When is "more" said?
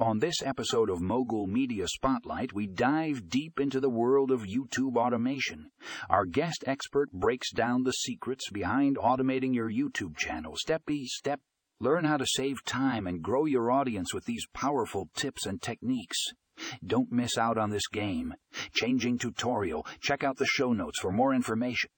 21.10-21.34